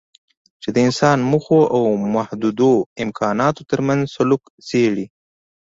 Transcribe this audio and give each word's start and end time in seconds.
چې 0.61 0.69
د 0.75 0.77
انسان 0.87 1.17
موخو 1.31 1.59
او 1.75 1.83
محدودو 2.15 2.71
امکاناتو 3.03 3.61
ترمنځ 3.71 4.01
سلوک 4.15 4.43
څېړي. 4.67 5.05